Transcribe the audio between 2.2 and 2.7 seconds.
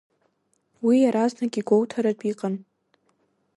иҟан.